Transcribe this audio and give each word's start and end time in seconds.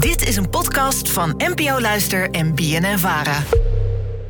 Dit 0.00 0.28
is 0.28 0.36
een 0.36 0.50
podcast 0.50 1.10
van 1.10 1.34
NPO 1.36 1.80
Luister 1.80 2.30
en 2.30 2.54
BNN 2.54 2.98
Vara. 2.98 3.42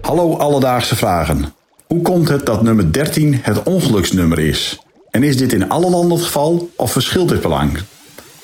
Hallo 0.01 0.37
Alledaagse 0.37 0.97
Vragen. 0.97 1.55
Hoe 1.87 2.03
komt 2.03 2.29
het 2.29 2.47
dat 2.47 2.63
nummer 2.63 2.93
13 2.93 3.39
het 3.43 3.63
ongeluksnummer 3.63 4.39
is? 4.39 4.79
En 5.11 5.23
is 5.23 5.37
dit 5.37 5.53
in 5.53 5.69
alle 5.69 5.91
landen 5.91 6.17
het 6.17 6.27
geval 6.27 6.71
of 6.77 6.93
verschilt 6.93 7.29
dit 7.29 7.41
belang? 7.41 7.81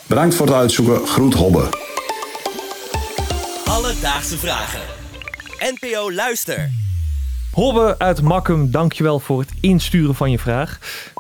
Bedankt 0.07 0.35
voor 0.35 0.47
het 0.47 0.54
uitzoeken. 0.54 1.07
Groet 1.07 1.35
Hobbe. 1.35 1.69
Alledaagse 3.65 4.38
Vragen. 4.38 4.81
NPO 5.58 6.13
Luister. 6.13 6.71
Hobbe 7.53 7.95
uit 7.99 8.22
Makkum, 8.22 8.71
dankjewel 8.71 9.19
voor 9.19 9.40
het 9.40 9.51
insturen 9.61 10.15
van 10.15 10.31
je 10.31 10.38
vraag. 10.38 10.79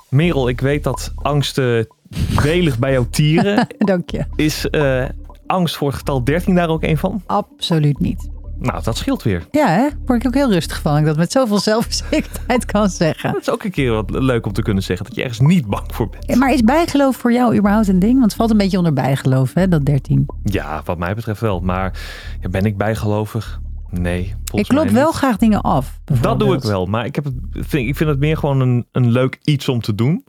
Merel, 0.08 0.48
ik 0.48 0.60
weet 0.60 0.84
dat 0.84 1.12
angsten 1.14 1.88
welig 2.42 2.78
bij 2.78 2.92
jou 2.92 3.06
tieren. 3.10 3.66
Dank 3.78 4.10
je. 4.10 4.24
Is 4.36 4.68
eh, 4.68 5.04
angst 5.46 5.76
voor 5.76 5.88
het 5.88 5.96
getal 5.96 6.24
13 6.24 6.54
daar 6.54 6.68
ook 6.68 6.82
een 6.82 6.98
van? 6.98 7.22
Absoluut 7.26 7.98
niet. 7.98 8.30
Nou, 8.58 8.82
dat 8.82 8.96
scheelt 8.96 9.22
weer. 9.22 9.46
Ja, 9.50 9.66
hè? 9.66 9.88
Word 10.04 10.20
ik 10.20 10.26
ook 10.26 10.34
heel 10.34 10.52
rustig 10.52 10.80
van. 10.80 10.98
Ik 10.98 11.04
dat 11.04 11.16
met 11.16 11.32
zoveel 11.32 11.58
zelfverzekerdheid 11.58 12.64
kan 12.72 12.88
zeggen. 12.88 13.32
Dat 13.32 13.40
is 13.40 13.50
ook 13.50 13.64
een 13.64 13.70
keer 13.70 13.92
wat 13.92 14.10
leuk 14.10 14.46
om 14.46 14.52
te 14.52 14.62
kunnen 14.62 14.82
zeggen. 14.82 15.06
Dat 15.06 15.14
je 15.14 15.22
ergens 15.22 15.40
niet 15.40 15.66
bang 15.66 15.94
voor 15.94 16.08
bent. 16.08 16.24
Ja, 16.26 16.36
maar 16.36 16.52
is 16.52 16.62
bijgeloof 16.62 17.16
voor 17.16 17.32
jou 17.32 17.56
überhaupt 17.56 17.88
een 17.88 17.98
ding? 17.98 18.12
Want 18.12 18.24
het 18.24 18.34
valt 18.34 18.50
een 18.50 18.56
beetje 18.56 18.78
onder 18.78 18.92
bijgeloof, 18.92 19.54
hè, 19.54 19.68
dat 19.68 19.84
13. 19.84 20.26
Ja, 20.44 20.82
wat 20.84 20.98
mij 20.98 21.14
betreft 21.14 21.40
wel. 21.40 21.60
Maar 21.60 21.98
ja, 22.40 22.48
ben 22.48 22.64
ik 22.64 22.76
bijgelovig? 22.76 23.60
Nee. 23.90 24.34
Ik 24.52 24.68
klop 24.68 24.88
wel 24.88 25.12
graag 25.12 25.36
dingen 25.36 25.60
af. 25.60 26.00
Dat 26.20 26.38
doe 26.38 26.54
ik 26.54 26.62
wel. 26.62 26.86
Maar 26.86 27.04
ik, 27.04 27.14
heb 27.14 27.24
het, 27.24 27.34
vind, 27.52 27.88
ik 27.88 27.96
vind 27.96 28.10
het 28.10 28.18
meer 28.18 28.36
gewoon 28.36 28.60
een, 28.60 28.86
een 28.92 29.10
leuk 29.10 29.38
iets 29.42 29.68
om 29.68 29.80
te 29.80 29.94
doen. 29.94 30.24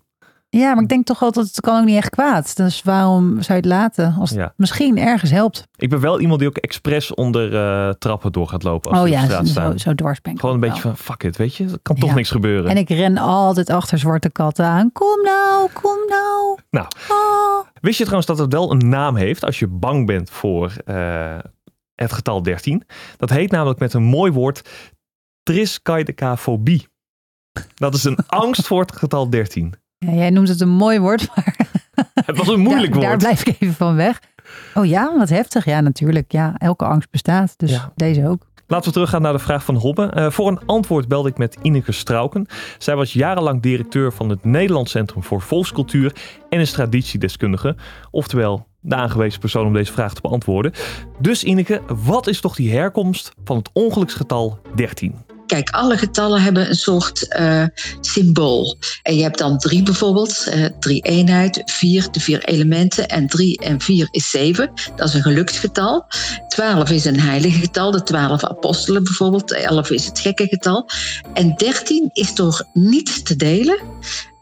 Ja, 0.49 0.73
maar 0.73 0.83
ik 0.83 0.89
denk 0.89 1.05
toch 1.05 1.21
altijd, 1.21 1.45
het 1.47 1.59
kan 1.59 1.79
ook 1.79 1.85
niet 1.85 1.95
echt 1.97 2.09
kwaad. 2.09 2.55
Dus 2.55 2.83
waarom 2.83 3.29
zou 3.31 3.47
je 3.47 3.53
het 3.53 3.65
laten? 3.65 4.15
Als 4.19 4.29
het 4.29 4.39
Ja. 4.39 4.53
misschien 4.55 4.97
ergens 4.97 5.31
helpt. 5.31 5.63
Ik 5.75 5.89
ben 5.89 5.99
wel 5.99 6.19
iemand 6.19 6.39
die 6.39 6.47
ook 6.47 6.57
expres 6.57 7.13
onder 7.13 7.55
eh, 7.55 7.89
trappen 7.93 8.31
door 8.31 8.47
gaat 8.47 8.63
lopen. 8.63 8.91
Als 8.91 8.99
oh 9.01 9.07
ja, 9.07 9.23
straat 9.23 9.45
zo, 9.45 9.51
staan. 9.51 9.79
zo 9.79 9.93
dwars 9.95 10.21
ben 10.21 10.33
ik 10.33 10.39
Gewoon 10.39 10.55
een 10.55 10.61
beetje 10.61 10.83
wel. 10.83 10.95
van, 10.95 11.05
fuck 11.05 11.23
it, 11.23 11.37
weet 11.37 11.55
je. 11.55 11.63
Er 11.63 11.79
kan 11.81 11.95
toch 11.95 12.09
Ja. 12.09 12.15
niks 12.15 12.29
gebeuren. 12.31 12.69
En 12.69 12.77
ik 12.77 12.89
ren 12.89 13.17
altijd 13.17 13.69
achter 13.69 13.97
zwarte 13.99 14.29
katten 14.31 14.65
aan. 14.65 14.91
Kom 14.91 15.21
nou, 15.23 15.69
kom 15.73 15.97
nou. 16.07 16.57
Nou, 16.69 16.87
Oh. 17.09 17.65
wist 17.81 17.97
je 17.97 18.03
trouwens 18.03 18.27
dat 18.27 18.37
het 18.37 18.53
wel 18.53 18.71
een 18.71 18.89
naam 18.89 19.15
heeft 19.15 19.43
als 19.45 19.59
je 19.59 19.67
bang 19.67 20.05
bent 20.05 20.29
voor 20.29 20.73
eh, 20.85 21.37
het 21.95 22.13
getal 22.13 22.41
13? 22.43 22.83
Dat 23.17 23.29
heet 23.29 23.51
namelijk 23.51 23.79
met 23.79 23.93
een 23.93 24.03
mooi 24.03 24.31
woord 24.31 24.69
triskaidekafobie. 25.43 26.87
Dat 27.75 27.93
is 27.93 28.03
een 28.03 28.17
angst 28.43 28.67
voor 28.67 28.81
het 28.81 28.95
getal 28.95 29.29
13. 29.29 29.73
Ja, 29.99 30.11
jij 30.13 30.29
noemt 30.29 30.47
het 30.47 30.61
een 30.61 30.69
mooi 30.69 30.99
woord, 30.99 31.27
maar 31.35 31.55
Het 32.25 32.37
was 32.37 32.47
een 32.47 32.59
moeilijk 32.59 32.91
daar, 32.91 33.01
daar 33.01 33.09
woord. 33.09 33.21
blijf 33.21 33.45
ik 33.45 33.55
even 33.59 33.75
van 33.75 33.95
weg. 33.95 34.19
Oh 34.73 34.85
ja, 34.85 35.17
wat 35.17 35.29
heftig. 35.29 35.65
Ja, 35.65 35.81
natuurlijk. 35.81 36.31
Ja, 36.31 36.53
elke 36.57 36.85
angst 36.85 37.09
bestaat. 37.11 37.53
Dus 37.57 37.71
Ja. 37.71 37.91
deze 37.95 38.27
ook. 38.27 38.45
Laten 38.67 38.85
we 38.87 38.91
teruggaan 38.93 39.21
naar 39.21 39.33
de 39.33 39.39
vraag 39.39 39.63
van 39.63 39.75
Hobbe. 39.75 40.05
Eh, 40.05 40.29
voor 40.31 40.47
een 40.47 40.59
antwoord 40.65 41.07
belde 41.07 41.29
ik 41.29 41.37
met 41.37 41.57
Ineke 41.61 41.91
Strauken. 41.91 42.45
Zij 42.77 42.95
was 42.95 43.13
jarenlang 43.13 43.61
directeur 43.61 44.13
van 44.13 44.29
het 44.29 44.45
Nederlands 44.45 44.91
Centrum 44.91 45.23
voor 45.23 45.41
Volkscultuur 45.41 46.15
en 46.49 46.59
is 46.59 46.71
traditiedeskundige. 46.71 47.75
Oftewel, 48.11 48.67
de 48.79 48.95
aangewezen 48.95 49.39
persoon 49.39 49.65
om 49.65 49.73
deze 49.73 49.91
vraag 49.91 50.13
te 50.13 50.21
beantwoorden. 50.21 50.71
Dus 51.19 51.43
Ineke, 51.43 51.81
wat 51.87 52.27
is 52.27 52.41
toch 52.41 52.55
die 52.55 52.71
herkomst 52.71 53.31
van 53.43 53.57
het 53.57 53.69
ongeluksgetal 53.73 54.59
13? 54.75 55.15
Kijk, 55.47 55.69
alle 55.69 55.97
getallen 55.97 56.41
hebben 56.41 56.69
een 56.69 56.75
soort 56.75 57.27
eh, 57.27 57.63
symbool. 57.99 58.77
En 59.03 59.15
je 59.15 59.21
hebt 59.21 59.37
dan 59.37 59.57
drie 59.57 59.83
bijvoorbeeld, 59.83 60.47
eh, 60.47 60.65
drie 60.79 61.01
eenheid, 61.01 61.61
vier, 61.65 62.07
de 62.11 62.19
vier 62.19 62.43
elementen. 62.43 63.07
En 63.07 63.27
drie 63.27 63.59
en 63.59 63.81
vier 63.81 64.07
is 64.11 64.29
zeven, 64.29 64.71
dat 64.95 65.07
is 65.07 65.13
een 65.13 65.21
geluksgetal. 65.21 66.05
Twaalf 66.47 66.89
is 66.89 67.05
een 67.05 67.19
heilige 67.19 67.59
getal, 67.59 67.91
de 67.91 68.03
twaalf 68.03 68.43
apostelen 68.43 69.03
bijvoorbeeld. 69.03 69.51
Elf 69.51 69.89
is 69.89 70.05
het 70.05 70.19
gekke 70.19 70.47
getal. 70.47 70.89
En 71.33 71.55
dertien 71.55 72.09
is 72.13 72.35
door 72.35 72.67
niet 72.73 73.25
te 73.25 73.35
delen. 73.35 73.79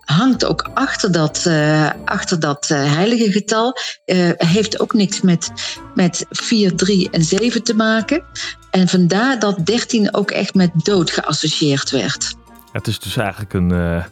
Hangt 0.06 0.46
ook 0.46 0.70
achter 0.74 1.12
dat, 1.12 1.46
eh, 1.46 1.90
achter 2.06 2.40
dat 2.40 2.70
eh, 2.70 2.94
heilige 2.94 3.32
getal. 3.32 3.78
Eh, 4.06 4.30
heeft 4.36 4.80
ook 4.80 4.94
niks 4.94 5.22
met, 5.22 5.52
met 5.96 6.26
4, 6.30 6.76
3 6.76 7.10
en 7.10 7.24
7 7.24 7.64
te 7.64 7.76
maken. 7.76 8.24
En 8.72 8.88
vandaar 8.88 9.40
dat 9.40 9.66
13 9.66 10.16
ook 10.16 10.32
echt 10.32 10.54
met 10.54 10.72
dood 10.76 11.12
geassocieerd 11.12 11.90
werd. 11.92 12.36
Het 12.72 12.88
is 12.88 13.00
dus 13.00 13.18
eigenlijk 13.18 13.54
een, 13.54 13.72
eh, 13.72 14.04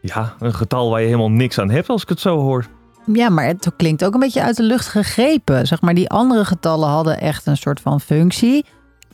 ja, 0.00 0.34
een 0.38 0.54
getal 0.54 0.90
waar 0.90 1.00
je 1.00 1.06
helemaal 1.06 1.30
niks 1.30 1.58
aan 1.58 1.70
hebt 1.70 1.88
als 1.88 2.02
ik 2.02 2.08
het 2.08 2.20
zo 2.20 2.38
hoor. 2.38 2.66
Ja, 3.12 3.28
maar 3.28 3.46
het 3.46 3.70
klinkt 3.76 4.04
ook 4.04 4.14
een 4.14 4.20
beetje 4.20 4.42
uit 4.42 4.56
de 4.56 4.62
lucht 4.62 4.86
gegrepen. 4.86 5.66
Zeg 5.66 5.80
maar, 5.80 5.94
die 5.94 6.10
andere 6.10 6.44
getallen 6.44 6.88
hadden 6.88 7.20
echt 7.20 7.46
een 7.46 7.56
soort 7.56 7.80
van 7.80 8.00
functie. 8.00 8.64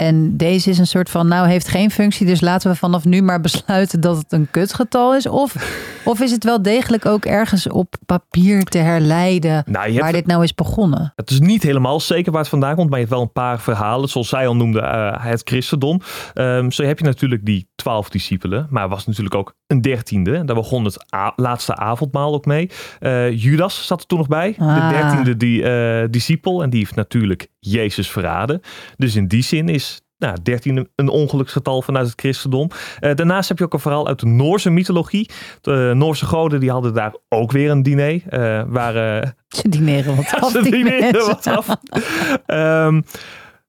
En 0.01 0.37
deze 0.37 0.71
is 0.71 0.79
een 0.79 0.87
soort 0.87 1.11
van, 1.11 1.29
nou 1.29 1.49
heeft 1.49 1.69
geen 1.69 1.91
functie, 1.91 2.27
dus 2.27 2.41
laten 2.41 2.71
we 2.71 2.77
vanaf 2.77 3.05
nu 3.05 3.23
maar 3.23 3.41
besluiten 3.41 4.01
dat 4.01 4.17
het 4.17 4.33
een 4.33 4.49
kutgetal 4.51 5.15
is. 5.15 5.27
Of, 5.27 5.55
of 6.05 6.21
is 6.21 6.31
het 6.31 6.45
wel 6.45 6.63
degelijk 6.63 7.07
ook 7.07 7.25
ergens 7.25 7.69
op 7.69 7.95
papier 8.07 8.63
te 8.65 8.79
herleiden 8.79 9.65
Nou, 9.67 9.95
waar 9.99 10.13
dit 10.13 10.27
nou 10.27 10.43
is 10.43 10.55
begonnen? 10.55 11.13
Het 11.17 11.31
is 11.31 11.41
niet 11.41 11.63
helemaal 11.63 12.01
zeker 12.01 12.33
waar 12.33 12.41
het 12.41 12.51
vandaan 12.51 12.75
komt, 12.75 12.91
maar 12.91 12.99
je 12.99 13.05
hebt 13.05 13.17
wel 13.17 13.25
een 13.25 13.33
paar 13.33 13.61
verhalen. 13.61 14.09
Zoals 14.09 14.29
zij 14.29 14.47
al 14.47 14.57
noemde, 14.57 14.81
eh, 14.81 15.25
het 15.25 15.43
christendom. 15.45 16.01
Ehm, 16.35 16.71
zo 16.71 16.83
heb 16.83 16.99
je 16.99 17.05
natuurlijk 17.05 17.45
die 17.45 17.69
twaalf 17.75 18.09
discipelen, 18.11 18.67
maar 18.71 18.83
er 18.83 18.89
was 18.89 19.07
natuurlijk 19.07 19.35
ook 19.35 19.55
een 19.67 19.81
dertiende. 19.81 20.45
Daar 20.45 20.57
begon 20.57 20.85
het 20.85 21.05
laatste 21.37 21.77
avondmaal 21.77 22.35
ook 22.35 22.45
mee. 22.45 22.71
Eh, 22.99 23.43
Judas 23.43 23.87
zat 23.87 24.01
er 24.01 24.07
toen 24.07 24.19
nog 24.19 24.29
bij, 24.29 24.55
de 24.59 24.65
Ah. 24.65 24.91
dertiende 24.91 25.37
die, 25.37 25.63
eh, 25.63 26.09
discipel. 26.11 26.63
En 26.63 26.71
die 26.71 26.79
heeft 26.79 26.95
natuurlijk 26.95 27.49
Jezus 27.61 28.11
verraden. 28.11 28.61
Dus 28.97 29.17
in 29.17 29.29
die 29.29 29.43
zin 29.43 29.69
is 29.69 30.01
nou, 30.19 30.37
13 30.43 30.89
een 30.97 31.09
ongeluksgetal 31.09 31.83
vanuit 31.83 32.07
het 32.07 32.21
christendom. 32.21 32.71
Eh, 33.01 33.15
daarnaast 33.15 33.49
heb 33.49 33.59
je 33.59 33.65
ook 33.65 33.73
een 33.73 33.81
verhaal 33.81 34.07
uit 34.07 34.21
de 34.21 34.27
Noorse 34.27 34.71
mythologie. 34.71 35.31
De 35.61 35.93
Noorse 35.97 36.27
goden 36.27 36.61
die 36.61 36.71
hadden 36.71 36.95
daar 36.95 37.15
ook 37.29 37.53
weer 37.53 37.71
een 37.71 37.83
diner. 37.83 38.23
eh 38.29 38.63
waar, 38.67 39.21
eh, 39.21 39.29
Ze 39.61 39.69
dineren 39.69 40.17
wat 40.17 40.35
af, 40.41 40.51
ze 40.51 40.63
dineren 40.63 41.27
wat 41.27 41.47
af. 41.47 41.77
Ehm, 42.47 43.01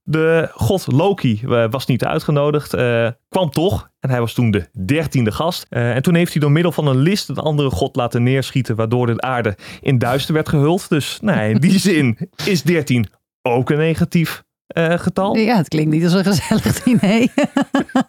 de 0.03 0.49
god 0.53 0.91
Loki 0.91 1.41
eh, 1.43 1.65
was 1.69 1.85
niet 1.85 2.05
uitgenodigd, 2.05 2.73
eh, 2.73 3.07
kwam 3.29 3.49
toch. 3.49 3.89
En 3.99 4.09
hij 4.09 4.19
was 4.19 4.33
toen 4.33 4.51
de 4.51 4.69
dertiende 4.85 5.31
gast. 5.31 5.65
Eh, 5.69 5.95
en 5.95 6.01
toen 6.01 6.15
heeft 6.15 6.31
hij 6.31 6.41
door 6.41 6.51
middel 6.51 6.71
van 6.71 6.87
een 6.87 6.97
list 6.97 7.29
een 7.29 7.37
andere 7.37 7.69
god 7.69 7.95
laten 7.95 8.23
neerschieten, 8.23 8.75
waardoor 8.75 9.05
de 9.05 9.21
aarde 9.21 9.57
in 9.81 9.97
duister 9.97 10.33
werd 10.33 10.49
gehuld. 10.49 10.89
Dus 10.89 11.19
nou, 11.21 11.49
in 11.49 11.57
die 11.57 11.79
zin 11.89 12.17
is 12.45 12.63
13 12.63 13.05
ook 13.41 13.69
een 13.69 13.77
negatief 13.77 14.43
eh, 14.67 14.97
getal. 14.97 15.35
Ja, 15.35 15.55
het 15.57 15.67
klinkt 15.67 15.91
niet 15.91 16.03
als 16.03 16.13
een 16.13 16.23
gezellig 16.23 16.79
diner. 16.83 17.21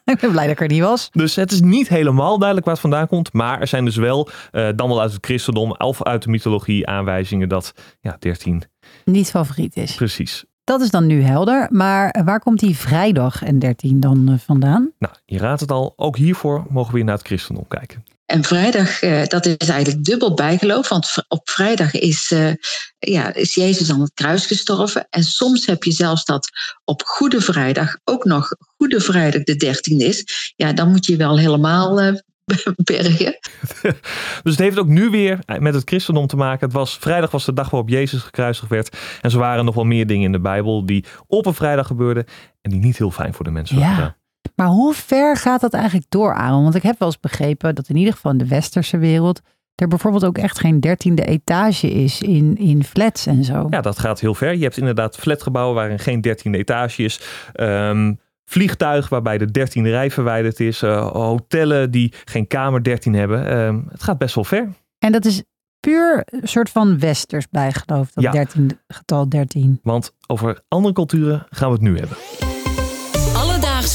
ik 0.04 0.18
ben 0.20 0.30
blij 0.30 0.42
dat 0.46 0.52
ik 0.52 0.60
er 0.60 0.68
niet 0.68 0.82
was. 0.82 1.08
Dus 1.12 1.36
het 1.36 1.52
is 1.52 1.60
niet 1.60 1.88
helemaal 1.88 2.36
duidelijk 2.36 2.66
waar 2.66 2.74
het 2.74 2.82
vandaan 2.82 3.06
komt. 3.06 3.32
Maar 3.32 3.60
er 3.60 3.66
zijn 3.66 3.84
dus 3.84 3.96
wel, 3.96 4.28
eh, 4.50 4.68
dan 4.76 4.88
wel 4.88 5.00
uit 5.00 5.12
het 5.12 5.24
christendom 5.24 5.72
of 5.72 6.02
uit 6.02 6.22
de 6.22 6.30
mythologie, 6.30 6.86
aanwijzingen 6.86 7.48
dat 7.48 7.72
ja, 8.00 8.16
13 8.18 8.62
Niet 9.04 9.30
favoriet 9.30 9.76
is. 9.76 9.94
precies. 9.94 10.44
Dat 10.64 10.80
is 10.80 10.90
dan 10.90 11.06
nu 11.06 11.22
helder. 11.22 11.66
Maar 11.70 12.20
waar 12.24 12.40
komt 12.40 12.58
die 12.60 12.76
vrijdag 12.76 13.42
en 13.42 13.58
13 13.58 14.00
dan 14.00 14.28
eh, 14.28 14.38
vandaan? 14.38 14.90
Nou, 14.98 15.14
je 15.24 15.38
raadt 15.38 15.60
het 15.60 15.70
al, 15.70 15.92
ook 15.96 16.16
hiervoor 16.16 16.64
mogen 16.70 16.90
we 16.90 16.96
weer 16.96 17.04
naar 17.04 17.16
het 17.16 17.26
christendom 17.26 17.68
kijken. 17.68 18.04
En 18.32 18.44
vrijdag, 18.44 19.02
eh, 19.02 19.24
dat 19.24 19.46
is 19.46 19.68
eigenlijk 19.68 20.04
dubbel 20.04 20.34
bijgeloof. 20.34 20.88
Want 20.88 21.24
op 21.28 21.50
vrijdag 21.50 21.94
is, 21.94 22.30
eh, 22.32 22.52
ja, 22.98 23.34
is 23.34 23.54
Jezus 23.54 23.90
aan 23.90 24.00
het 24.00 24.12
kruis 24.14 24.46
gestorven. 24.46 25.06
En 25.10 25.22
soms 25.22 25.66
heb 25.66 25.84
je 25.84 25.90
zelfs 25.92 26.24
dat 26.24 26.48
op 26.84 27.02
Goede 27.04 27.40
Vrijdag 27.40 27.96
ook 28.04 28.24
nog 28.24 28.48
Goede 28.76 29.00
Vrijdag 29.00 29.42
de 29.42 29.56
dertiende 29.56 30.04
is. 30.04 30.52
Ja, 30.56 30.72
dan 30.72 30.90
moet 30.90 31.06
je 31.06 31.16
wel 31.16 31.38
helemaal 31.38 32.00
eh, 32.00 32.12
bergen. 32.84 33.38
Dus 34.42 34.52
het 34.52 34.58
heeft 34.58 34.78
ook 34.78 34.88
nu 34.88 35.10
weer 35.10 35.38
met 35.58 35.74
het 35.74 35.88
christendom 35.88 36.26
te 36.26 36.36
maken. 36.36 36.66
Het 36.66 36.76
was, 36.76 36.96
vrijdag 37.00 37.30
was 37.30 37.44
de 37.44 37.52
dag 37.52 37.70
waarop 37.70 37.88
Jezus 37.88 38.22
gekruisigd 38.22 38.68
werd. 38.68 38.96
En 39.20 39.30
zo 39.30 39.38
waren 39.38 39.64
nog 39.64 39.74
wel 39.74 39.84
meer 39.84 40.06
dingen 40.06 40.24
in 40.24 40.32
de 40.32 40.40
Bijbel 40.40 40.86
die 40.86 41.04
op 41.26 41.46
een 41.46 41.54
vrijdag 41.54 41.86
gebeurden. 41.86 42.24
En 42.60 42.70
die 42.70 42.80
niet 42.80 42.98
heel 42.98 43.10
fijn 43.10 43.34
voor 43.34 43.44
de 43.44 43.50
mensen 43.50 43.78
Ja. 43.78 43.96
waren. 43.96 44.16
Maar 44.56 44.66
hoe 44.66 44.94
ver 44.94 45.36
gaat 45.36 45.60
dat 45.60 45.74
eigenlijk 45.74 46.06
door, 46.08 46.34
Aaron? 46.34 46.62
Want 46.62 46.74
ik 46.74 46.82
heb 46.82 46.98
wel 46.98 47.08
eens 47.08 47.20
begrepen 47.20 47.74
dat 47.74 47.88
in 47.88 47.96
ieder 47.96 48.12
geval 48.12 48.32
in 48.32 48.38
de 48.38 48.48
westerse 48.48 48.98
wereld... 48.98 49.40
er 49.74 49.88
bijvoorbeeld 49.88 50.24
ook 50.24 50.38
echt 50.38 50.58
geen 50.58 50.80
dertiende 50.80 51.24
etage 51.24 51.90
is 51.90 52.20
in, 52.20 52.56
in 52.56 52.84
flats 52.84 53.26
en 53.26 53.44
zo. 53.44 53.66
Ja, 53.70 53.80
dat 53.80 53.98
gaat 53.98 54.20
heel 54.20 54.34
ver. 54.34 54.54
Je 54.54 54.62
hebt 54.62 54.76
inderdaad 54.76 55.16
flatgebouwen 55.16 55.74
waarin 55.74 55.98
geen 55.98 56.20
dertiende 56.20 56.58
etage 56.58 57.02
is. 57.02 57.20
Ehm 57.52 58.12
vliegtuig 58.44 59.08
waarbij 59.08 59.38
de 59.38 59.50
dertiende 59.50 59.90
rij 59.90 60.10
verwijderd 60.10 60.60
is. 60.60 60.82
eh, 60.82 61.10
hotellen 61.10 61.90
die 61.90 62.12
geen 62.24 62.46
kamer 62.46 62.82
13 62.82 63.14
hebben. 63.14 63.46
Ehm, 63.46 63.80
het 63.88 64.02
gaat 64.02 64.18
best 64.18 64.34
wel 64.34 64.44
ver. 64.44 64.68
En 64.98 65.12
dat 65.12 65.24
is 65.24 65.42
puur 65.80 66.22
een 66.24 66.48
soort 66.48 66.70
van 66.70 66.98
westers 66.98 67.48
bijgeloof, 67.48 68.10
dat 68.12 68.24
Ja. 68.24 68.30
13, 68.30 68.78
getal 68.88 69.28
13. 69.28 69.80
Want 69.82 70.14
over 70.26 70.60
andere 70.68 70.94
culturen 70.94 71.46
gaan 71.50 71.68
we 71.68 71.74
het 71.74 71.82
nu 71.82 71.98
hebben. 71.98 72.16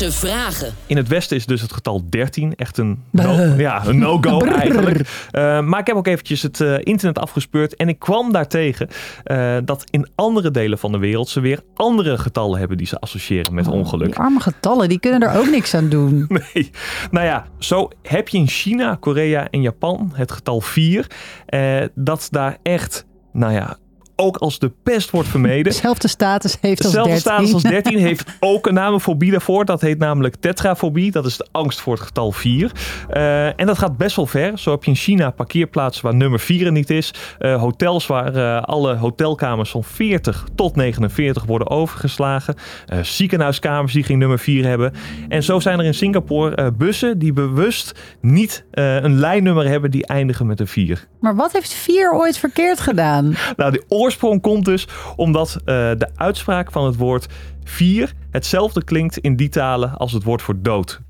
Vragen. 0.06 0.74
In 0.86 0.98
het 0.98 1.08
westen 1.08 1.38
is 1.38 1.46
dus 1.46 1.62
het 1.62 1.74
getal 1.74 2.04
13 2.10 2.56
echt 2.56 2.78
een 2.78 3.04
no- 3.12 3.54
ja, 3.58 3.86
een 3.86 3.98
no-go 3.98 4.40
eigenlijk. 4.62 5.28
Eh, 5.32 5.62
maar 5.62 5.80
ik 5.80 5.88
heb 5.88 5.96
ook 5.96 6.08
eventjes 6.08 6.42
het 6.42 6.62
eh, 6.62 6.74
internet 6.80 7.20
afgespeurd 7.20 7.76
en 7.76 7.88
ik 7.90 8.00
kwam 8.00 8.32
daartegen 8.32 8.88
uh, 9.26 9.58
dat 9.66 9.84
in 9.90 10.08
andere 10.16 10.52
delen 10.52 10.78
van 10.78 10.92
de 10.92 10.98
wereld 10.98 11.30
ze 11.30 11.40
weer 11.40 11.60
andere 11.76 12.18
getallen 12.18 12.60
hebben 12.60 12.78
die 12.78 12.88
ze 12.88 13.00
associëren 13.00 13.54
met 13.54 13.68
ongeluk. 13.68 14.06
Die 14.08 14.16
arme 14.20 14.40
getallen, 14.40 14.90
die 14.90 15.00
kunnen 15.00 15.22
er 15.30 15.40
ook 15.40 15.50
niks 15.50 15.74
aan 15.74 15.90
doen. 15.90 16.26
Nee. 16.54 16.72
Nou 17.12 17.26
ja, 17.26 17.46
zo 17.60 17.90
heb 18.02 18.28
je 18.28 18.38
in 18.38 18.48
China, 18.48 18.98
Korea 19.00 19.48
en 19.50 19.62
Japan 19.62 20.12
het 20.14 20.32
getal 20.32 20.62
4. 20.62 21.08
eh, 21.46 21.82
dat 21.96 22.28
daar 22.32 22.58
echt, 22.64 23.06
nou 23.34 23.54
ja, 23.54 23.78
ook 24.19 24.38
als 24.38 24.60
de 24.60 24.72
pest 24.84 25.10
wordt 25.10 25.30
vermeden. 25.30 25.64
Dezelfde 25.64 26.08
status 26.08 26.58
heeft 26.62 26.84
als 26.84 26.94
Dezelfde 26.94 27.12
13. 27.14 27.31
status 27.31 27.54
als 27.54 27.64
13 27.84 27.98
heeft 27.98 28.30
ook 28.40 28.68
een 28.68 28.74
namefobie 28.74 29.31
daarvoor. 29.31 29.66
Dat 29.66 29.81
heet 29.81 29.98
namelijk 30.00 30.36
tetrafobie. 30.36 31.12
Dat 31.12 31.25
is 31.25 31.38
de 31.38 31.48
angst 31.52 31.81
voor 31.81 31.94
het 31.94 32.04
getal 32.04 32.31
4. 32.31 32.72
Eh, 33.10 33.60
en 33.60 33.66
dat 33.66 33.78
gaat 33.78 33.98
best 33.98 34.16
wel 34.16 34.25
ver. 34.25 34.60
Zo 34.60 34.72
heb 34.72 34.84
je 34.84 34.90
in 34.90 34.98
China 34.98 35.30
parkeerplaatsen 35.30 36.04
waar 36.04 36.16
nummer 36.16 36.40
4 36.40 36.66
er 36.66 36.72
niet 36.72 36.90
is. 36.90 37.14
Eh, 37.40 37.60
hotels 37.60 38.08
waar 38.08 38.36
eh, 38.36 38.62
alle 38.64 38.96
hotelkamers 38.96 39.69
van 39.69 39.84
40 39.84 40.46
tot 40.56 40.75
49 40.75 41.46
worden 41.46 41.70
overgeslagen. 41.70 42.56
Eh, 42.86 43.00
ziekenhuiskamers 43.02 43.94
die 43.94 44.04
geen 44.04 44.18
nummer 44.18 44.40
4 44.40 44.66
hebben. 44.66 44.94
En 45.30 45.44
zo 45.44 45.60
zijn 45.60 45.80
er 45.80 45.86
in 45.86 45.94
Singapore 45.94 46.56
eh, 46.56 46.68
bussen 46.78 47.20
die 47.20 47.34
bewust 47.34 47.92
niet 48.22 48.66
eh, 48.72 48.96
een 48.96 49.20
lijnnummer 49.20 49.68
hebben 49.68 49.92
die 49.92 50.06
eindigen 50.06 50.46
met 50.48 50.60
een 50.60 50.68
4. 50.68 51.08
Maar 51.20 51.36
wat 51.36 51.52
heeft 51.52 51.74
4 51.74 52.13
ooit 52.13 52.38
verkeerd 52.38 52.80
gedaan? 52.80 53.36
Nou, 53.56 53.72
de 53.72 53.84
oorsprong 54.07 54.42
komt 54.42 54.65
dus 54.65 54.88
omdat 55.15 55.56
eh, 55.56 55.65
de 55.98 56.09
uitspraak 56.15 56.71
van 56.71 56.86
het 56.86 56.95
woord 56.95 57.27
vier 57.63 58.13
hetzelfde 58.31 58.83
klinkt 58.83 59.18
in 59.18 59.36
die 59.36 59.50
talen 59.50 59.98
als 59.98 60.12
het 60.12 60.24
woord 60.24 60.42
voor 60.42 60.56
dood. 60.62 61.01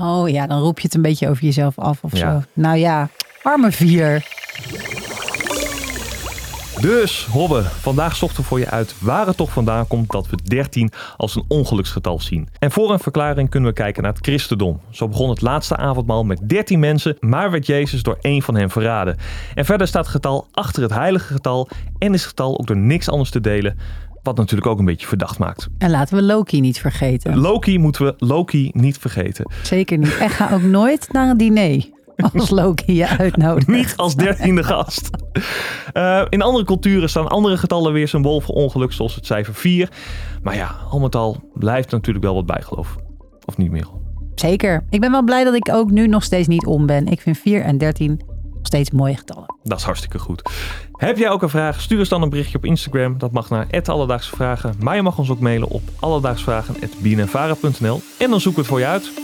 Oh 0.00 0.28
ja, 0.28 0.46
dan 0.46 0.60
roep 0.60 0.78
je 0.78 0.86
het 0.86 0.94
een 0.94 1.02
beetje 1.02 1.28
over 1.28 1.44
jezelf 1.44 1.78
af 1.78 2.02
of 2.04 2.16
Ja. 2.16 2.32
zo. 2.40 2.42
Nou 2.52 2.76
ja, 2.76 3.08
arme 3.42 3.72
4. 3.72 4.26
Dus, 6.80 7.26
Hobbe, 7.30 7.62
vandaag 7.62 8.16
zochten 8.16 8.40
we 8.40 8.46
voor 8.46 8.58
je 8.58 8.70
uit 8.70 8.94
waar 8.98 9.26
het 9.26 9.36
toch 9.36 9.52
vandaan 9.52 9.86
komt 9.86 10.10
dat 10.10 10.28
we 10.28 10.36
13 10.44 10.92
als 11.16 11.36
een 11.36 11.44
ongeluksgetal 11.48 12.20
zien. 12.20 12.48
En 12.58 12.70
voor 12.70 12.92
een 12.92 12.98
verklaring 12.98 13.50
kunnen 13.50 13.68
we 13.68 13.74
kijken 13.74 14.02
naar 14.02 14.12
het 14.12 14.24
christendom. 14.24 14.80
Zo 14.90 15.08
begon 15.08 15.28
het 15.28 15.40
laatste 15.40 15.76
avondmaal 15.76 16.24
met 16.24 16.48
13 16.48 16.78
mensen, 16.78 17.16
maar 17.20 17.50
werd 17.50 17.66
Jezus 17.66 18.02
door 18.02 18.18
één 18.20 18.42
van 18.42 18.56
hen 18.56 18.70
verraden. 18.70 19.16
En 19.54 19.64
verder 19.64 19.86
staat 19.86 20.04
het 20.04 20.14
getal 20.14 20.46
achter 20.52 20.82
het 20.82 20.92
heilige 20.92 21.32
getal 21.32 21.68
en 21.98 22.14
is 22.14 22.20
het 22.20 22.28
getal 22.28 22.58
ook 22.58 22.66
door 22.66 22.76
niks 22.76 23.08
anders 23.08 23.30
te 23.30 23.40
delen, 23.40 23.78
wat 24.22 24.36
natuurlijk 24.36 24.66
ook 24.66 24.78
een 24.78 24.84
beetje 24.84 25.06
verdacht 25.06 25.38
maakt. 25.38 25.68
En 25.78 25.90
laten 25.90 26.16
we 26.16 26.22
Loki 26.22 26.60
niet 26.60 26.80
vergeten. 26.80 27.36
Loki 27.36 27.78
moeten 27.78 28.04
we 28.04 28.14
Loki 28.18 28.70
niet 28.72 28.98
vergeten. 28.98 29.50
Zeker 29.62 29.98
niet. 29.98 30.16
En 30.16 30.30
ga 30.30 30.50
ook 30.52 30.62
nooit 30.62 31.12
naar 31.12 31.28
een 31.28 31.36
diner 31.36 31.92
als 32.34 32.50
Loki 32.50 32.94
je 32.94 33.08
uitnodigt. 33.08 33.66
Niet 33.66 33.94
als 33.96 34.16
dertiende 34.16 34.64
gast. 34.64 35.10
Eh, 35.92 36.22
in 36.28 36.42
andere 36.42 36.64
culturen 36.64 37.08
staan 37.08 37.28
andere 37.28 37.56
getallen 37.56 37.92
weer 37.92 38.08
symbool 38.08 38.40
voor 38.40 38.54
ongeluk, 38.54 38.92
zoals 38.92 39.14
het 39.14 39.26
cijfer 39.26 39.54
4. 39.54 39.88
Maar 40.42 40.56
ja, 40.56 40.76
al 40.90 41.00
met 41.00 41.14
al 41.14 41.50
blijft 41.54 41.90
natuurlijk 41.90 42.24
wel 42.24 42.34
wat 42.34 42.46
bijgeloof. 42.46 42.96
Of 43.44 43.56
niet 43.56 43.70
meer? 43.70 43.86
Zeker. 44.34 44.84
Ik 44.90 45.00
ben 45.00 45.10
wel 45.10 45.24
blij 45.24 45.44
dat 45.44 45.54
ik 45.54 45.68
ook 45.72 45.90
nu 45.90 46.06
nog 46.06 46.22
steeds 46.22 46.48
niet 46.48 46.66
om 46.66 46.86
ben. 46.86 47.06
Ik 47.06 47.20
vind 47.20 47.38
4 47.38 47.62
en 47.62 47.78
13 47.78 48.20
nog 48.64 48.66
steeds 48.66 48.90
mooie 48.90 49.16
getallen. 49.16 49.54
Dat 49.62 49.78
is 49.78 49.84
hartstikke 49.84 50.18
goed. 50.18 50.42
Heb 50.92 51.18
jij 51.18 51.30
ook 51.30 51.42
een 51.42 51.48
vraag? 51.48 51.80
Stuur 51.80 51.98
ons 51.98 52.08
dan 52.08 52.22
een 52.22 52.28
berichtje 52.28 52.56
op 52.56 52.64
Instagram. 52.64 53.18
Dat 53.18 53.32
mag 53.32 53.50
naar 53.50 53.66
Alledaagse 53.86 54.36
Vragen. 54.36 54.74
Maar 54.80 54.96
je 54.96 55.02
mag 55.02 55.18
ons 55.18 55.30
ook 55.30 55.40
mailen 55.40 55.68
op 55.68 55.82
alledaagsvragen.bnnvara.nl 56.00 58.00
En 58.18 58.30
dan 58.30 58.40
zoeken 58.40 58.62
we 58.62 58.66
het 58.66 58.66
voor 58.66 58.78
je 58.78 58.86
uit. 58.86 59.23